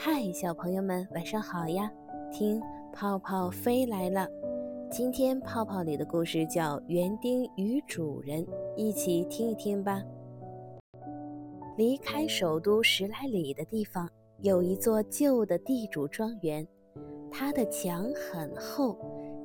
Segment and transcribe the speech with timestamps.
[0.00, 1.90] 嗨，小朋友们，晚上好呀！
[2.30, 2.62] 听
[2.92, 4.28] 泡泡飞来了。
[4.88, 10.00] 今天泡泡里的故事叫《园丁与主人》，一起听一听吧。
[11.76, 14.08] 离开首都十来里的地方，
[14.40, 16.64] 有一座旧的地主庄园，
[17.28, 18.96] 它的墙很厚，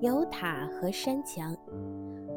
[0.01, 1.57] 有塔和山墙。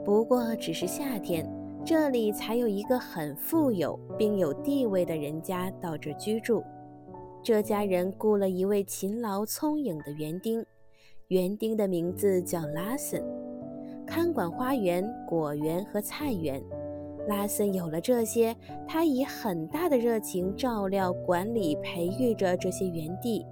[0.07, 1.47] 不过，只是夏天，
[1.85, 6.65] 这里才有一个很富有并有地位的人家到这居住。
[7.47, 10.67] 这家人雇了一位勤劳聪颖的园丁。
[11.29, 13.23] 园丁的名字叫拉森，
[14.05, 16.61] 看管花园、果园和菜园。
[17.29, 18.53] 拉森有了这些，
[18.85, 23.47] 他以很大的热情照料、管理、培育着这些园地。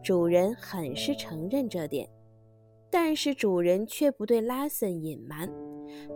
[0.00, 2.08] 主人很是承认这点，
[2.88, 5.50] 但是主人却不对拉森隐瞒。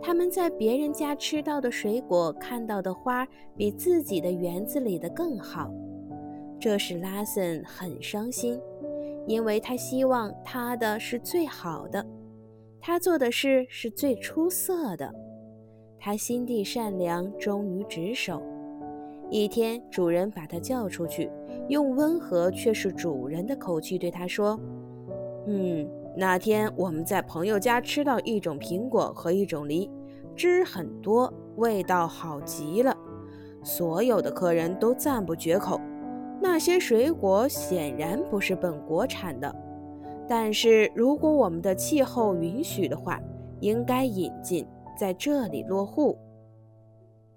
[0.01, 3.27] 他们在别人家吃到的水果、看到的花，
[3.57, 5.69] 比自己的园子里的更好，
[6.59, 8.59] 这使拉森很伤心。
[9.27, 12.05] 因为他希望他的是最好的，
[12.79, 15.11] 他做的事是最出色的，
[15.97, 18.39] 他心地善良，忠于职守。
[19.31, 21.31] 一天，主人把他叫出去，
[21.69, 24.59] 用温和却是主人的口气对他说
[25.49, 29.89] ：“嗯，那天我们在朋友家吃到一种苹果和一种梨，
[30.35, 32.95] 汁很多，味道好极了，
[33.63, 35.81] 所有的客人都赞不绝口。”
[36.47, 39.53] 那些水果显然不是本国产的，
[40.29, 43.19] 但是如果我们的气候允许的话，
[43.61, 46.15] 应该引进，在这里落户。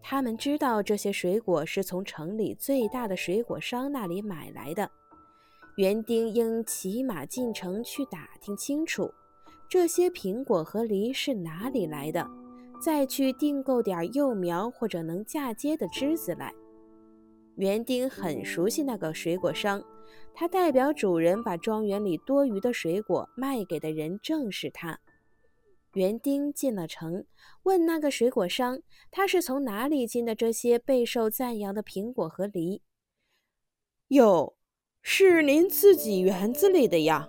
[0.03, 4.89] 他们知道这些水果是从城里最大的水果商那里买来的。
[5.79, 9.11] 园丁应骑马进城去打听清楚，
[9.71, 12.29] 这些苹果和梨是哪里来的，
[12.79, 16.53] 再去订购点幼苗或者能嫁接的枝子来。
[17.59, 19.83] 园丁很熟悉那个水果商，
[20.33, 25.01] 他代表主人把庄园里多余的水果卖给的人正是他。
[25.95, 27.25] 园丁进了城，
[27.65, 28.79] 问那个水果商，
[29.11, 32.81] 他是从哪里进的这些备受赞扬的苹果和梨？
[34.09, 34.55] 哟，
[35.03, 37.29] 是您自己园子里的呀！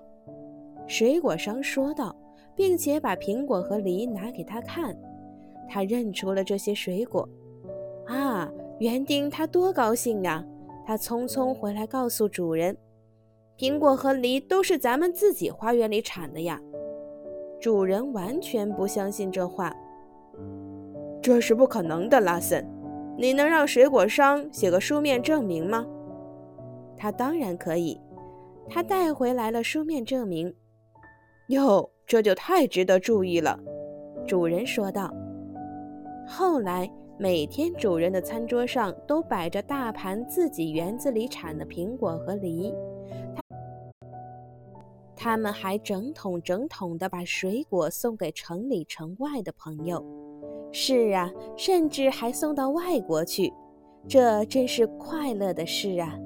[0.88, 2.16] 水果商说道，
[2.56, 4.96] 并且把苹果和梨拿给他看。
[5.68, 7.28] 他认出了这些水果。
[8.06, 8.48] 啊！
[8.80, 10.44] 园丁他多高兴啊！
[10.86, 12.76] 他匆匆回来告诉主人
[13.60, 16.60] ：“苹果和梨都是咱们自己花园里产的呀。”
[17.60, 19.76] 主人完全不相信这话。
[21.22, 22.66] 这是不可能的，拉森。
[23.18, 25.86] 你能让水果商写个书面证明吗？
[26.96, 28.00] 他当然可以。
[28.70, 30.56] 他带回来了书面证明。
[31.50, 33.60] 哟，这就太值得注意了，
[34.26, 35.14] 主人说道。
[36.26, 36.90] 后来。
[37.22, 42.74] 每天，主人的餐桌上都摆着大盘自己园子里产的苹果和梨，
[45.18, 50.02] 他们还整桶整桶地把水果送给城里城外的朋友。
[50.72, 53.52] 是啊，甚至还送到外国去，
[54.08, 56.18] 这真是快乐的事啊！